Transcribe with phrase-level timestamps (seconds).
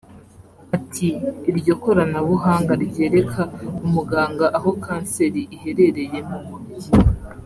[0.77, 1.07] Ati
[1.49, 3.41] “Iryo koranabuhanga ryereka
[3.85, 6.89] umuganga aho kanseri iherereye mu mubiri